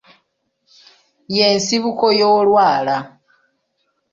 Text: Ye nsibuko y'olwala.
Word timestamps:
Ye 1.35 1.45
nsibuko 1.57 2.05
y'olwala. 2.19 2.95